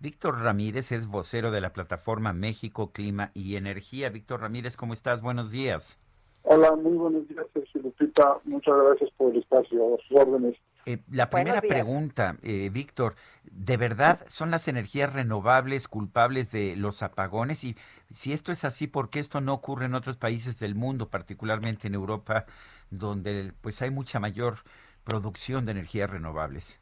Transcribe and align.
Víctor 0.00 0.42
Ramírez 0.42 0.92
es 0.92 1.08
vocero 1.08 1.50
de 1.50 1.60
la 1.60 1.72
plataforma 1.72 2.32
México, 2.32 2.92
Clima 2.92 3.32
y 3.34 3.56
Energía. 3.56 4.10
Víctor 4.10 4.42
Ramírez, 4.42 4.76
¿cómo 4.76 4.92
estás? 4.92 5.22
Buenos 5.22 5.50
días. 5.50 5.98
Hola, 6.42 6.76
muy 6.76 6.96
buenos 6.96 7.26
días, 7.26 7.44
Sergio 7.52 7.82
Lupita. 7.82 8.38
Muchas 8.44 8.74
gracias 8.76 9.10
por 9.16 9.32
el 9.32 9.40
espacio, 9.40 9.96
a 9.96 9.98
sus 10.06 10.16
órdenes. 10.16 10.56
Eh, 10.86 10.98
la 11.10 11.28
primera 11.28 11.60
pregunta, 11.60 12.36
eh, 12.42 12.70
Víctor, 12.72 13.16
¿de 13.50 13.76
verdad 13.76 14.20
son 14.28 14.52
las 14.52 14.68
energías 14.68 15.12
renovables 15.12 15.88
culpables 15.88 16.52
de 16.52 16.76
los 16.76 17.02
apagones? 17.02 17.64
Y 17.64 17.76
si 18.12 18.32
esto 18.32 18.52
es 18.52 18.64
así, 18.64 18.86
¿por 18.86 19.10
qué 19.10 19.18
esto 19.18 19.40
no 19.40 19.52
ocurre 19.52 19.86
en 19.86 19.94
otros 19.94 20.16
países 20.16 20.60
del 20.60 20.76
mundo, 20.76 21.08
particularmente 21.08 21.88
en 21.88 21.94
Europa, 21.94 22.46
donde 22.90 23.52
pues 23.60 23.82
hay 23.82 23.90
mucha 23.90 24.20
mayor 24.20 24.58
producción 25.02 25.66
de 25.66 25.72
energías 25.72 26.08
renovables? 26.08 26.80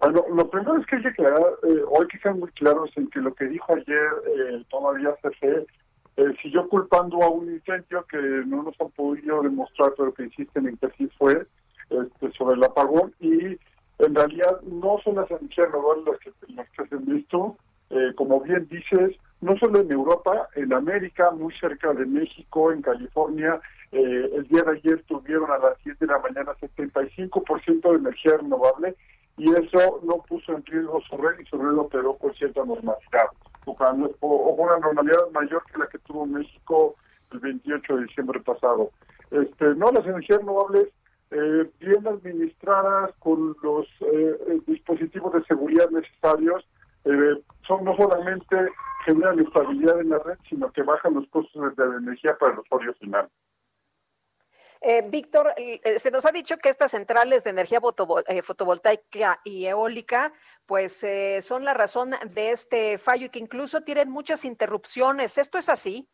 Bueno, 0.00 0.24
lo 0.34 0.48
primero 0.48 0.78
es 0.78 0.86
que 0.86 0.96
hay 0.96 1.02
que 1.02 1.08
aclarar, 1.08 1.58
eh, 1.62 1.82
hay 1.98 2.06
que 2.06 2.18
ser 2.18 2.34
muy 2.34 2.50
claros 2.52 2.90
en 2.96 3.08
que 3.10 3.20
lo 3.20 3.34
que 3.34 3.44
dijo 3.46 3.74
ayer 3.74 4.08
eh, 4.26 4.64
todavía 4.70 5.14
CFE 5.22 5.66
eh, 6.16 6.34
siguió 6.42 6.68
culpando 6.68 7.22
a 7.22 7.30
un 7.30 7.52
incendio 7.52 8.04
que 8.06 8.18
no 8.18 8.62
nos 8.62 8.80
han 8.80 8.90
podido 8.90 9.42
demostrar, 9.42 9.92
pero 9.96 10.12
que 10.12 10.24
insisten 10.24 10.66
en 10.66 10.76
que 10.78 10.86
así 10.86 11.08
fue, 11.18 11.46
este, 11.90 12.32
sobre 12.32 12.56
el 12.56 12.64
apagón, 12.64 13.14
y 13.20 13.58
en 13.98 14.14
realidad 14.14 14.60
no 14.62 14.98
son 15.04 15.16
las 15.16 15.30
energías 15.30 15.66
renovables 15.66 16.06
las 16.06 16.18
que, 16.18 16.32
las 16.54 16.70
que 16.70 16.86
se 16.86 16.94
han 16.94 17.04
visto, 17.04 17.56
eh, 17.90 18.12
como 18.16 18.40
bien 18.40 18.66
dices, 18.68 19.16
no 19.40 19.56
solo 19.56 19.80
en 19.80 19.90
Europa, 19.90 20.48
en 20.54 20.72
América, 20.72 21.30
muy 21.30 21.54
cerca 21.54 21.92
de 21.92 22.06
México, 22.06 22.72
en 22.72 22.82
California, 22.82 23.60
eh, 23.92 24.30
el 24.34 24.46
día 24.48 24.62
de 24.62 24.72
ayer 24.72 25.02
tuvieron 25.04 25.50
a 25.50 25.58
las 25.58 25.82
10 25.84 25.98
de 25.98 26.06
la 26.06 26.18
mañana 26.18 26.52
75% 26.60 27.90
de 27.90 27.96
energía 27.96 28.36
renovable 28.36 28.94
y 29.36 29.50
eso 29.52 30.00
no 30.04 30.18
puso 30.28 30.52
en 30.52 30.64
riesgo 30.66 31.00
su 31.00 31.16
red 31.16 31.38
y 31.40 31.46
su 31.46 31.56
red 31.56 31.76
operó 31.76 32.14
con 32.14 32.34
cierta 32.34 32.60
normalidad, 32.60 33.28
o 33.64 33.74
con 33.74 34.02
una 34.58 34.78
normalidad 34.78 35.30
mayor 35.32 35.62
que 35.72 35.78
la 35.78 35.86
que 35.86 35.98
tuvo 35.98 36.26
México 36.26 36.94
el 37.32 37.40
28 37.40 37.96
de 37.96 38.02
diciembre 38.04 38.40
pasado. 38.40 38.90
Este, 39.30 39.74
no, 39.76 39.90
las 39.92 40.04
energías 40.04 40.40
renovables 40.40 40.88
eh, 41.30 41.70
bien 41.78 42.06
administradas 42.06 43.12
con 43.20 43.56
los 43.62 43.86
eh, 44.00 44.60
dispositivos 44.66 45.32
de 45.32 45.44
seguridad 45.44 45.88
necesarios, 45.90 46.66
eh, 47.04 47.42
son 47.66 47.84
no 47.84 47.94
solamente 47.96 48.56
generan 49.04 49.38
estabilidad 49.40 50.00
en 50.00 50.10
la 50.10 50.18
red, 50.18 50.38
sino 50.48 50.70
que 50.72 50.82
bajan 50.82 51.14
los 51.14 51.28
costos 51.28 51.76
de 51.76 51.86
la 51.86 51.96
energía 51.96 52.36
para 52.38 52.54
el 52.54 52.60
usuario 52.60 52.94
final. 52.94 53.28
Eh, 54.82 55.02
Víctor, 55.06 55.52
eh, 55.58 55.98
se 55.98 56.10
nos 56.10 56.24
ha 56.24 56.32
dicho 56.32 56.56
que 56.56 56.70
estas 56.70 56.92
centrales 56.92 57.44
de 57.44 57.50
energía 57.50 57.80
eh, 58.28 58.42
fotovoltaica 58.42 59.38
y 59.44 59.66
eólica, 59.66 60.32
pues 60.64 61.04
son 61.42 61.64
la 61.64 61.74
razón 61.74 62.12
de 62.32 62.50
este 62.50 62.96
fallo 62.96 63.26
y 63.26 63.28
que 63.28 63.38
incluso 63.38 63.82
tienen 63.82 64.10
muchas 64.10 64.44
interrupciones. 64.44 65.36
¿Esto 65.36 65.58
es 65.58 65.68
así? 65.68 66.08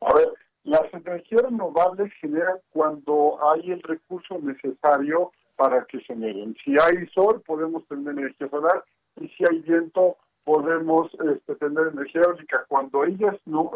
A 0.00 0.12
ver, 0.14 0.32
las 0.64 0.92
energías 0.92 1.42
renovables 1.42 2.12
generan 2.20 2.58
cuando 2.70 3.38
hay 3.50 3.70
el 3.70 3.82
recurso 3.82 4.38
necesario 4.40 5.30
para 5.56 5.84
que 5.84 6.00
generen. 6.00 6.56
Si 6.64 6.76
hay 6.78 7.06
sol, 7.14 7.40
podemos 7.46 7.86
tener 7.86 8.18
energía 8.18 8.48
solar 8.48 8.84
y 9.20 9.28
si 9.28 9.44
hay 9.48 9.60
viento, 9.60 10.16
podemos 10.46 11.10
este, 11.34 11.56
tener 11.56 11.88
energía 11.88 12.22
eólica. 12.22 12.64
Cuando 12.68 13.04
ellas 13.04 13.36
no 13.44 13.72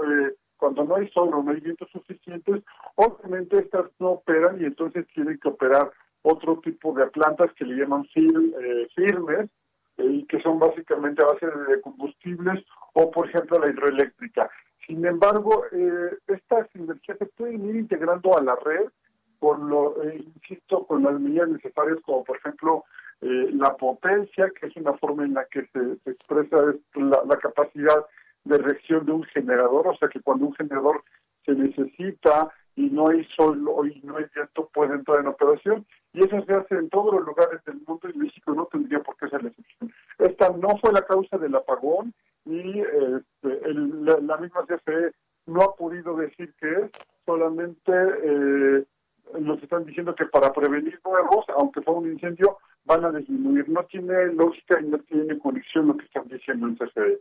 cuando 0.56 0.84
no 0.84 0.96
hay 0.96 1.08
sol 1.08 1.30
o 1.32 1.42
no 1.42 1.50
hay 1.50 1.60
vientos 1.60 1.88
suficientes, 1.90 2.62
obviamente 2.94 3.58
estas 3.58 3.86
no 3.98 4.10
operan 4.10 4.60
y 4.60 4.66
entonces 4.66 5.06
tienen 5.14 5.38
que 5.38 5.48
operar 5.48 5.90
otro 6.22 6.60
tipo 6.60 6.92
de 6.92 7.06
plantas 7.06 7.50
que 7.54 7.64
le 7.64 7.76
llaman 7.76 8.06
eh, 8.14 8.86
firmes 8.94 9.48
eh, 9.96 10.04
y 10.04 10.26
que 10.26 10.40
son 10.42 10.58
básicamente 10.58 11.24
a 11.24 11.32
base 11.32 11.46
de 11.46 11.80
combustibles 11.80 12.62
o 12.92 13.10
por 13.10 13.28
ejemplo 13.28 13.58
la 13.58 13.70
hidroeléctrica. 13.70 14.50
Sin 14.86 15.04
embargo, 15.04 15.64
eh, 15.72 16.18
estas 16.28 16.68
energías 16.74 17.18
se 17.18 17.26
pueden 17.26 17.64
ir 17.70 17.76
integrando 17.76 18.36
a 18.36 18.42
la 18.42 18.56
red 18.56 18.90
con 19.38 19.70
lo, 19.70 19.96
insisto, 20.12 20.86
con 20.86 21.02
las 21.02 21.18
medidas 21.18 21.48
necesarias 21.48 21.96
como 22.04 22.22
por 22.22 22.36
ejemplo 22.36 22.84
la 23.20 23.76
potencia, 23.76 24.50
que 24.58 24.66
es 24.66 24.76
una 24.76 24.94
forma 24.94 25.24
en 25.24 25.34
la 25.34 25.44
que 25.44 25.66
se, 25.66 26.10
expresa 26.10 26.56
la, 26.94 27.22
la 27.26 27.36
capacidad 27.36 28.06
de 28.44 28.58
reacción 28.58 29.04
de 29.04 29.12
un 29.12 29.24
generador, 29.24 29.88
o 29.88 29.96
sea 29.96 30.08
que 30.08 30.20
cuando 30.20 30.46
un 30.46 30.54
generador 30.54 31.02
se 31.44 31.52
necesita 31.52 32.50
y 32.76 32.88
no 32.88 33.08
hay 33.08 33.24
sol 33.36 33.58
y 33.92 34.00
no 34.06 34.16
hay 34.16 34.24
viento, 34.34 34.68
puede 34.72 34.94
entrar 34.94 35.20
en 35.20 35.26
operación. 35.26 35.86
Y 36.12 36.24
eso 36.24 36.42
se 36.44 36.54
hace 36.54 36.74
en 36.76 36.88
todos 36.88 37.14
los 37.14 37.24
lugares 37.24 37.62
del 37.64 37.80
mundo 37.86 38.08
y 38.08 38.18
México 38.18 38.54
no 38.54 38.66
tendría 38.66 39.00
por 39.00 39.16
qué 39.16 39.28
ser 39.28 39.42
la 39.42 39.50
excepción. 39.50 39.92
Esta 40.18 40.50
no 40.50 40.68
fue 40.80 40.92
la 40.92 41.02
causa 41.02 41.38
del 41.38 41.54
apagón 41.54 42.14
y 42.46 42.80
este, 42.80 43.74
la, 43.74 44.36
misma 44.38 44.64
CFE 44.66 45.12
no 45.46 45.62
ha 45.62 45.76
podido 45.76 46.16
decir 46.16 46.52
que 46.58 46.70
es, 46.70 46.90
solamente 47.26 47.92
eh, 47.92 48.84
nos 49.38 49.62
están 49.62 49.84
diciendo 49.84 50.14
que 50.14 50.26
para 50.26 50.52
prevenir 50.52 50.98
nuevos, 51.04 51.44
aunque 51.56 51.82
fue 51.82 51.94
un 51.94 52.10
incendio, 52.10 52.58
van 52.90 53.04
a 53.04 53.18
disminuir. 53.18 53.68
No 53.68 53.84
tiene 53.84 54.32
lógica 54.34 54.80
y 54.80 54.86
no 54.86 54.98
tiene 54.98 55.38
conexión 55.38 55.86
lo 55.86 55.96
que 55.96 56.04
están 56.04 56.28
diciendo 56.28 56.66
en 56.66 56.76
CFE. 56.76 57.20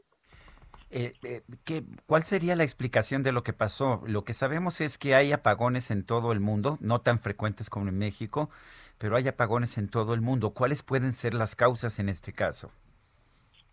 Eh, 0.91 1.13
eh, 1.23 1.41
¿qué, 1.63 1.83
¿Cuál 2.07 2.23
sería 2.23 2.55
la 2.55 2.63
explicación 2.63 3.21
de 3.21 3.31
lo 3.31 3.43
que 3.43 3.53
pasó? 3.53 4.01
Lo 4.07 4.23
que 4.23 4.33
sabemos 4.33 4.81
es 4.81 4.97
que 4.97 5.13
hay 5.13 5.31
apagones 5.31 5.91
en 5.91 6.03
todo 6.03 6.31
el 6.31 6.39
mundo, 6.39 6.77
no 6.81 7.01
tan 7.01 7.19
frecuentes 7.19 7.69
como 7.69 7.87
en 7.87 7.99
México, 7.99 8.49
pero 8.97 9.15
hay 9.15 9.27
apagones 9.27 9.77
en 9.77 9.87
todo 9.89 10.15
el 10.15 10.21
mundo. 10.21 10.51
¿Cuáles 10.51 10.81
pueden 10.81 11.13
ser 11.13 11.35
las 11.35 11.55
causas 11.55 11.99
en 11.99 12.09
este 12.09 12.33
caso? 12.33 12.71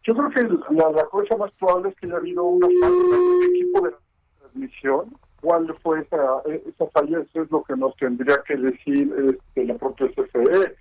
Yo 0.05 0.15
creo 0.15 0.31
que 0.31 0.43
la, 0.75 1.05
cosa 1.11 1.37
más 1.37 1.51
probable 1.53 1.89
es 1.89 1.97
que 1.97 2.07
haya 2.07 2.17
habido 2.17 2.45
una 2.45 2.69
falla 2.69 2.95
en 2.95 3.43
el 3.43 3.51
equipo 3.51 3.87
de 3.87 3.95
transmisión. 4.39 5.17
¿Cuál 5.41 5.75
fue 5.83 6.01
esa, 6.01 6.43
esa 6.69 6.87
falla? 6.93 7.21
Eso 7.21 7.43
es 7.43 7.51
lo 7.51 7.63
que 7.65 7.77
nos 7.77 7.97
tendría 7.97 8.37
que 8.47 8.57
decir 8.57 9.13
este, 9.19 9.65
la 9.65 9.75
propia 9.75 10.09
CFE, 10.09 10.77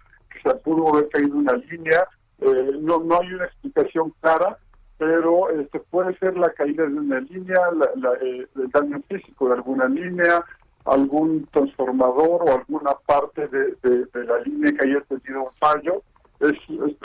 pudo 0.53 0.89
haber 0.89 1.09
caído 1.09 1.37
una 1.37 1.53
línea. 1.53 2.07
Eh, 2.39 2.71
no, 2.79 2.99
no 2.99 3.19
hay 3.21 3.33
una 3.33 3.45
explicación 3.45 4.13
clara 4.21 4.57
pero 4.97 5.49
este 5.49 5.79
puede 5.79 6.17
ser 6.19 6.37
la 6.37 6.51
caída 6.53 6.85
de 6.85 6.93
una 6.93 7.19
línea, 7.19 7.59
la, 7.73 8.13
eh, 8.21 8.47
el 8.55 8.69
daño 8.69 9.01
físico 9.07 9.49
de 9.49 9.55
alguna 9.55 9.87
línea, 9.87 10.43
algún 10.85 11.45
transformador 11.47 12.43
o 12.43 12.53
alguna 12.53 12.91
parte 13.05 13.47
de, 13.47 14.07
la 14.13 14.39
línea 14.41 14.71
que 14.73 14.87
haya 14.87 15.01
tenido 15.01 15.43
un 15.43 15.55
fallo, 15.59 16.01
es, 16.39 16.53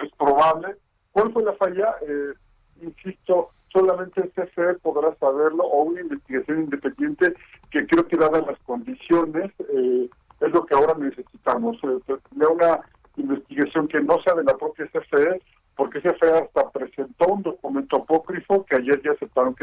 es, 0.03 0.13
probable. 0.17 0.77
¿Cuál 1.13 1.33
fue 1.33 1.43
la 1.43 1.53
falla? 1.55 1.95
Eh, 2.03 2.33
insisto, 2.83 3.51
solamente 3.73 4.21
el 4.21 4.31
CFE 4.31 4.75
podrá 4.83 5.15
saberlo 5.17 5.65
o 5.65 5.83
una 5.85 6.01
investigación 6.01 6.61
independiente 6.61 7.35
que 7.71 7.87
creo 7.87 8.07
que 8.07 8.17
dadas 8.17 8.47
las 8.47 8.59
condiciones 8.61 9.51
eh, 9.75 10.09
es 10.41 10.53
lo 10.53 10.65
que 10.65 10.75
ahora 10.75 10.95
necesitamos. 10.95 11.79
una 11.83 12.81
investigación 13.17 13.89
que 13.89 14.01
no 14.01 14.21
sea 14.23 14.35
de 14.35 14.45
la 14.45 14.57
propia 14.57 14.87
CFE 14.87 15.41
porque 15.81 16.03
CFE 16.03 16.31
hasta 16.31 16.69
presentó 16.71 17.27
un 17.33 17.43
documento 17.43 17.97
apócrifo 17.97 18.67
que 18.67 18.77
ayer 18.77 19.01
ya 19.03 19.13
aceptaron 19.13 19.55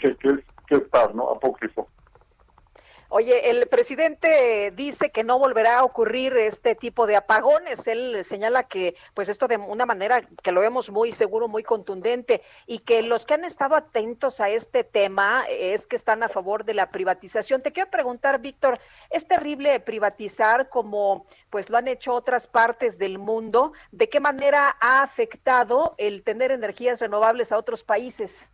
que 0.00 0.16
que, 0.16 0.28
es, 0.28 0.38
que 0.66 0.76
es 0.76 1.14
¿no? 1.14 1.30
Apócrifo. 1.30 1.88
Oye, 3.12 3.50
el 3.50 3.66
presidente 3.66 4.70
dice 4.76 5.10
que 5.10 5.24
no 5.24 5.36
volverá 5.36 5.80
a 5.80 5.84
ocurrir 5.84 6.36
este 6.36 6.76
tipo 6.76 7.08
de 7.08 7.16
apagones. 7.16 7.88
Él 7.88 8.22
señala 8.22 8.68
que, 8.68 8.94
pues 9.14 9.28
esto 9.28 9.48
de 9.48 9.56
una 9.56 9.84
manera 9.84 10.22
que 10.22 10.52
lo 10.52 10.60
vemos 10.60 10.92
muy 10.92 11.10
seguro, 11.10 11.48
muy 11.48 11.64
contundente, 11.64 12.40
y 12.68 12.78
que 12.78 13.02
los 13.02 13.26
que 13.26 13.34
han 13.34 13.44
estado 13.44 13.74
atentos 13.74 14.38
a 14.38 14.48
este 14.48 14.84
tema 14.84 15.42
es 15.48 15.88
que 15.88 15.96
están 15.96 16.22
a 16.22 16.28
favor 16.28 16.64
de 16.64 16.74
la 16.74 16.92
privatización. 16.92 17.62
Te 17.62 17.72
quiero 17.72 17.90
preguntar, 17.90 18.40
Víctor, 18.40 18.78
¿es 19.10 19.26
terrible 19.26 19.80
privatizar 19.80 20.68
como 20.68 21.26
pues 21.50 21.68
lo 21.68 21.78
han 21.78 21.88
hecho 21.88 22.14
otras 22.14 22.46
partes 22.46 22.96
del 22.96 23.18
mundo? 23.18 23.72
¿De 23.90 24.08
qué 24.08 24.20
manera 24.20 24.76
ha 24.80 25.02
afectado 25.02 25.96
el 25.98 26.22
tener 26.22 26.52
energías 26.52 27.00
renovables 27.00 27.50
a 27.50 27.58
otros 27.58 27.82
países? 27.82 28.52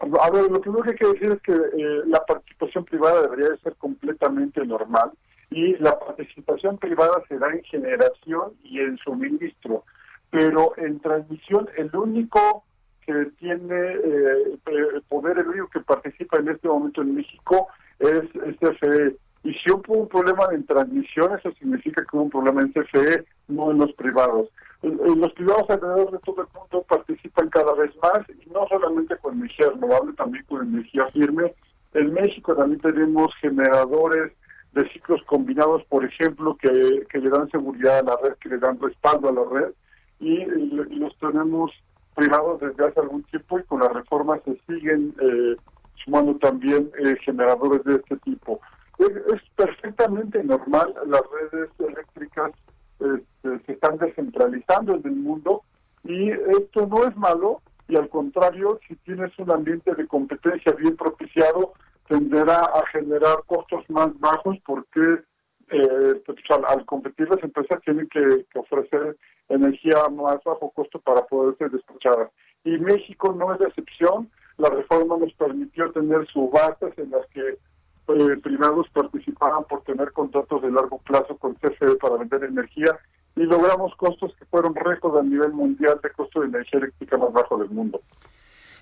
A 0.00 0.30
ver, 0.30 0.50
lo 0.50 0.60
primero 0.60 0.84
que 0.84 0.90
hay 0.90 0.96
que 0.96 1.06
decir 1.08 1.32
es 1.32 1.42
que 1.42 1.52
eh, 1.52 2.02
la 2.06 2.24
participación 2.24 2.84
privada 2.84 3.22
debería 3.22 3.48
de 3.50 3.58
ser 3.58 3.74
completamente 3.76 4.64
normal 4.64 5.10
y 5.50 5.76
la 5.78 5.98
participación 5.98 6.78
privada 6.78 7.22
se 7.28 7.38
da 7.38 7.50
en 7.50 7.62
generación 7.64 8.52
y 8.62 8.80
en 8.80 8.96
suministro. 8.98 9.84
pero 10.30 10.74
en 10.76 11.00
transmisión 11.00 11.68
el 11.76 11.94
único 11.96 12.64
que 13.06 13.30
tiene 13.38 13.94
eh, 14.04 14.58
poder, 15.08 15.38
el 15.38 15.48
único 15.48 15.68
que 15.68 15.80
participa 15.80 16.38
en 16.38 16.50
este 16.50 16.68
momento 16.68 17.00
en 17.00 17.14
México 17.14 17.68
es, 17.98 18.22
CFE. 18.60 19.16
Y 19.44 19.54
si 19.54 19.70
hubo 19.72 19.94
un 19.94 20.08
problema 20.08 20.48
en 20.52 20.66
transmisión, 20.66 21.32
eso 21.38 21.50
significa 21.52 22.02
que 22.02 22.16
hubo 22.16 22.24
un 22.24 22.30
problema 22.30 22.60
en 22.60 22.72
CFE, 22.72 23.24
no 23.48 23.70
en 23.70 23.78
los 23.78 23.92
privados. 23.94 24.48
Los 25.16 25.32
privados 25.32 25.68
alrededor 25.68 26.10
de 26.12 26.18
todo 26.18 26.42
el 26.42 26.48
mundo 26.54 26.86
participan 26.88 27.48
cada 27.48 27.74
vez 27.74 27.90
más, 28.02 28.20
y 28.28 28.50
no 28.50 28.66
solamente 28.68 29.16
con 29.18 29.38
energía 29.38 29.70
renovable, 29.70 30.12
también 30.14 30.44
con 30.44 30.66
energía 30.66 31.06
firme. 31.06 31.54
En 31.94 32.12
México 32.12 32.54
también 32.54 32.80
tenemos 32.80 33.34
generadores 33.40 34.32
de 34.72 34.88
ciclos 34.90 35.22
combinados, 35.26 35.84
por 35.84 36.04
ejemplo, 36.04 36.56
que, 36.56 36.68
le 36.70 37.30
dan 37.30 37.50
seguridad 37.50 37.98
a 38.00 38.02
la 38.02 38.16
red, 38.22 38.34
que 38.34 38.48
le 38.50 38.58
dan 38.58 38.80
respaldo 38.80 39.28
a 39.28 39.32
la 39.32 39.44
red, 39.44 39.72
y, 40.20 40.44
los 40.44 41.16
tenemos 41.18 41.72
privados 42.14 42.60
desde 42.60 42.84
hace 42.84 43.00
algún 43.00 43.22
tiempo 43.24 43.58
y 43.60 43.62
con 43.64 43.80
la 43.80 43.88
reforma 43.88 44.40
se 44.44 44.60
siguen 44.66 45.14
eh, 45.20 45.54
sumando 46.04 46.36
también 46.36 46.90
eh, 46.98 47.14
generadores 47.24 47.84
de 47.84 47.96
este 47.96 48.16
tipo. 48.18 48.60
Es, 48.98 49.40
perfectamente 49.54 50.42
normal, 50.42 50.92
las 51.06 51.22
redes 51.30 51.70
eléctricas 51.78 52.07
descentralizando 53.98 54.94
en 54.94 55.02
el 55.04 55.16
mundo 55.16 55.62
y 56.04 56.30
esto 56.30 56.86
no 56.86 57.04
es 57.04 57.16
malo 57.16 57.60
y 57.88 57.96
al 57.96 58.08
contrario, 58.08 58.78
si 58.86 58.96
tienes 58.96 59.36
un 59.38 59.50
ambiente 59.50 59.94
de 59.94 60.06
competencia 60.06 60.72
bien 60.72 60.94
propiciado, 60.96 61.72
tenderá 62.06 62.58
a 62.58 62.86
generar 62.92 63.38
costos 63.46 63.84
más 63.88 64.08
bajos 64.20 64.58
porque 64.64 65.00
eh, 65.70 66.22
pues, 66.24 66.38
al, 66.68 66.84
competir 66.86 67.28
las 67.28 67.42
empresas 67.42 67.80
tienen 67.82 68.08
que, 68.08 68.46
ofrecer 68.54 69.16
energía 69.48 70.08
más 70.10 70.36
bajo 70.44 70.70
costo 70.70 71.00
para 71.00 71.24
poder 71.26 71.56
ser 71.56 71.70
despachadas. 71.70 72.30
Y 72.64 72.76
México 72.78 73.32
no 73.32 73.54
es 73.54 73.60
la 73.60 73.68
excepción. 73.68 74.30
La 74.58 74.68
reforma 74.68 75.16
nos 75.16 75.32
permitió 75.34 75.90
tener 75.92 76.26
subastas 76.26 76.92
en 76.98 77.10
las 77.10 77.26
que 77.28 77.40
eh, 77.40 78.36
privados 78.42 78.88
participaban 78.90 79.64
por 79.64 79.82
tener 79.82 80.12
contratos 80.12 80.60
de 80.62 80.70
largo 80.70 80.98
plazo 80.98 81.36
con 81.38 81.54
CFE 81.54 81.96
para 81.96 82.16
vender 82.16 82.44
energía 82.44 82.98
y 83.36 83.42
logramos 83.42 83.94
costos 83.96 84.34
que 84.36 84.44
fueron 84.46 84.74
récord 84.74 85.18
a 85.18 85.22
nivel 85.22 85.52
mundial 85.52 86.00
de 86.02 86.10
costo 86.10 86.40
de 86.40 86.48
energía 86.48 86.80
eléctrica 86.80 87.16
más 87.18 87.32
bajo 87.32 87.56
del 87.58 87.70
mundo. 87.70 88.00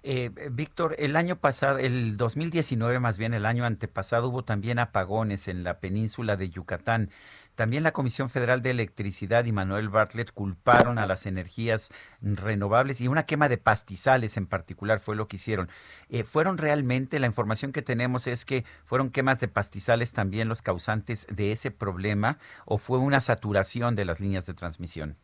Eh, 0.09 0.31
Víctor, 0.53 0.95
el 1.01 1.17
año 1.17 1.41
pasado, 1.41 1.79
el 1.79 2.17
2019 2.17 3.01
más 3.01 3.19
bien, 3.19 3.35
el 3.35 3.45
año 3.45 3.65
antepasado, 3.65 4.29
hubo 4.29 4.45
también 4.45 4.79
apagones 4.79 5.49
en 5.49 5.65
la 5.65 5.81
península 5.81 6.37
de 6.37 6.49
Yucatán. 6.49 7.11
También 7.57 7.83
la 7.83 7.91
Comisión 7.93 8.29
Federal 8.29 8.63
de 8.63 8.71
Electricidad 8.71 9.47
y 9.47 9.51
Manuel 9.51 9.89
Bartlett 9.89 10.31
culparon 10.31 11.01
a 11.01 11.07
las 11.07 11.27
energías 11.27 11.91
renovables 12.21 13.01
y 13.01 13.09
una 13.09 13.25
quema 13.27 13.49
de 13.49 13.59
pastizales 13.59 14.37
en 14.37 14.47
particular 14.47 15.01
fue 15.01 15.17
lo 15.17 15.27
que 15.27 15.39
hicieron. 15.39 15.69
Eh, 16.09 16.23
¿Fueron 16.23 16.57
realmente, 16.57 17.19
la 17.19 17.27
información 17.27 17.73
que 17.73 17.83
tenemos 17.83 18.29
es 18.29 18.45
que 18.45 18.65
fueron 18.85 19.11
quemas 19.11 19.41
de 19.41 19.49
pastizales 19.49 20.13
también 20.13 20.49
los 20.49 20.63
causantes 20.63 21.27
de 21.33 21.51
ese 21.51 21.73
problema 21.73 22.39
o 22.65 22.79
fue 22.79 22.99
una 22.99 23.21
saturación 23.21 23.97
de 23.97 24.05
las 24.05 24.21
líneas 24.21 24.47
de 24.47 24.55
transmisión? 24.55 25.17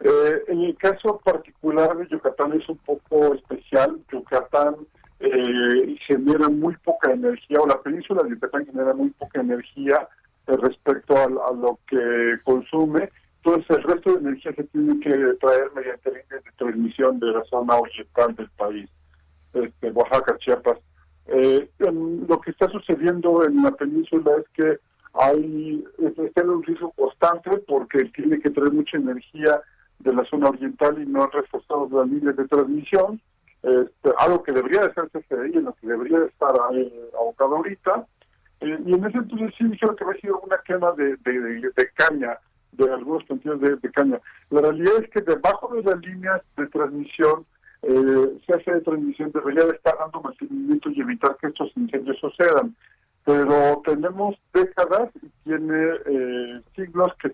Eh, 0.00 0.42
en 0.48 0.60
el 0.62 0.76
caso 0.76 1.20
particular 1.24 1.96
de 1.96 2.06
Yucatán 2.08 2.52
es 2.52 2.68
un 2.68 2.76
poco 2.78 3.34
especial. 3.34 3.98
Yucatán 4.12 4.76
eh, 5.20 5.96
genera 6.06 6.48
muy 6.48 6.76
poca 6.76 7.12
energía, 7.12 7.60
o 7.60 7.66
la 7.66 7.80
península 7.80 8.22
de 8.22 8.30
Yucatán 8.30 8.66
genera 8.66 8.92
muy 8.92 9.10
poca 9.10 9.40
energía 9.40 10.08
eh, 10.46 10.56
respecto 10.60 11.16
a, 11.16 11.28
lo 11.28 11.78
que 11.86 12.38
consume. 12.44 13.10
Entonces 13.42 13.78
el 13.78 13.82
resto 13.84 14.12
de 14.12 14.18
energía 14.18 14.52
se 14.54 14.64
tiene 14.64 15.00
que 15.00 15.10
traer 15.40 15.70
mediante 15.74 16.10
líneas 16.10 16.44
de 16.44 16.52
transmisión 16.56 17.18
de 17.20 17.26
la 17.28 17.44
zona 17.44 17.76
oriental 17.76 18.34
del 18.34 18.50
país, 18.50 18.90
este, 19.54 19.90
Oaxaca, 19.92 20.36
Chiapas. 20.38 20.78
lo 21.78 22.40
que 22.40 22.50
está 22.50 22.68
sucediendo 22.68 23.44
en 23.44 23.62
la 23.62 23.70
península 23.70 24.32
es 24.38 24.48
que 24.52 24.78
hay 25.14 25.84
está 26.24 26.42
en 26.42 26.50
un 26.50 26.62
riesgo 26.64 26.90
constante 26.90 27.50
porque 27.66 28.04
tiene 28.16 28.38
que 28.40 28.50
traer 28.50 28.72
mucha 28.72 28.98
energía 28.98 29.62
de 29.98 30.12
la 30.12 30.24
zona 30.24 30.48
oriental 30.48 31.00
y 31.02 31.06
no 31.06 31.24
han 31.24 31.32
reforzado 31.32 31.88
las 31.90 32.08
líneas 32.08 32.36
de 32.36 32.46
transmisión, 32.48 33.20
este, 33.62 34.10
algo 34.18 34.42
que 34.42 34.52
debería 34.52 34.86
de 34.86 34.94
ser 34.94 35.10
CFDI, 35.10 35.58
en 35.58 35.64
lo 35.64 35.74
que 35.74 35.86
debería 35.86 36.20
de 36.20 36.26
estar 36.26 36.54
eh, 36.72 37.10
abocado 37.14 37.56
ahorita. 37.56 38.06
Eh, 38.60 38.78
y 38.84 38.94
en 38.94 39.04
ese 39.04 39.18
entonces 39.18 39.54
sí 39.58 39.64
dijeron 39.64 39.96
que 39.96 40.04
había 40.04 40.20
sido 40.20 40.40
una 40.40 40.58
quema 40.64 40.92
de, 40.92 41.16
de, 41.16 41.90
caña, 41.94 42.38
de 42.72 42.92
algunos 42.92 43.24
cantidades 43.24 43.82
de, 43.82 43.90
caña. 43.90 44.20
La 44.50 44.60
realidad 44.60 44.94
es 45.02 45.10
que 45.10 45.20
debajo 45.20 45.74
de 45.74 45.82
las 45.82 45.98
líneas 46.00 46.42
de 46.56 46.66
transmisión, 46.68 47.44
eh, 47.82 48.38
hace 48.48 48.72
de 48.72 48.80
transmisión 48.82 49.32
debería 49.32 49.64
de 49.64 49.72
estar 49.72 49.96
dando 49.98 50.20
mantenimiento 50.20 50.90
y 50.90 51.00
evitar 51.00 51.36
que 51.40 51.48
estos 51.48 51.72
incendios 51.76 52.18
sucedan. 52.18 52.74
Pero 53.24 53.82
tenemos 53.84 54.36
décadas 54.54 55.10
y 55.20 55.28
tiene 55.42 55.90
eh, 56.06 56.60
siglos 56.76 57.12
que 57.20 57.30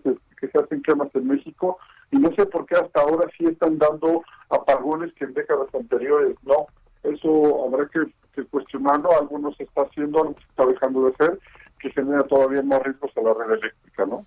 se 0.47 0.57
hacen 0.57 0.81
quemas 0.81 1.09
en 1.13 1.27
México 1.27 1.77
y 2.13 2.19
no 2.19 2.29
sé 2.35 2.45
por 2.45 2.65
qué 2.67 2.75
hasta 2.75 3.01
ahora 3.01 3.27
sí 3.35 3.45
están 3.45 3.79
dando 3.79 4.23
apagones 4.49 5.11
que 5.15 5.25
en 5.25 5.33
décadas 5.33 5.67
anteriores 5.73 6.35
no. 6.43 6.67
Eso 7.01 7.65
habrá 7.65 7.89
que, 7.89 8.43
cuestionarlo, 8.45 9.19
algo 9.19 9.39
no 9.39 9.51
se 9.51 9.63
está 9.63 9.81
haciendo, 9.81 10.21
algo 10.21 10.35
se 10.37 10.43
está 10.43 10.65
dejando 10.67 11.05
de 11.05 11.13
hacer, 11.13 11.39
que 11.79 11.89
genera 11.89 12.23
todavía 12.23 12.61
más 12.61 12.83
riesgos 12.83 13.11
a 13.17 13.21
la 13.21 13.33
red 13.33 13.59
eléctrica, 13.59 14.05
¿no? 14.05 14.25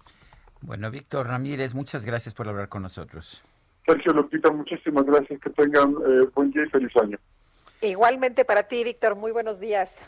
Bueno, 0.62 0.90
Víctor 0.90 1.28
Ramírez, 1.28 1.74
muchas 1.74 2.04
gracias 2.04 2.34
por 2.34 2.48
hablar 2.48 2.68
con 2.68 2.82
nosotros. 2.82 3.42
Sergio 3.86 4.12
Lupita, 4.12 4.50
muchísimas 4.50 5.04
gracias, 5.04 5.40
que 5.40 5.50
tengan 5.50 5.92
eh, 5.92 6.26
buen 6.34 6.50
día 6.50 6.64
y 6.64 6.70
feliz 6.70 6.90
año. 7.00 7.18
Igualmente 7.80 8.44
para 8.44 8.64
ti, 8.64 8.82
Víctor, 8.82 9.14
muy 9.14 9.30
buenos 9.30 9.60
días. 9.60 10.04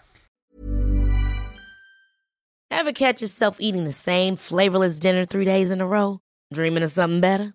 Ever 2.70 2.92
catch 2.92 3.20
yourself 3.20 3.58
eating 3.60 3.84
the 3.84 3.92
same 3.92 4.36
flavorless 4.36 4.98
dinner 4.98 5.24
three 5.24 5.44
days 5.44 5.70
in 5.70 5.80
a 5.80 5.86
row? 5.86 6.20
Dreaming 6.52 6.82
of 6.82 6.90
something 6.90 7.20
better? 7.20 7.54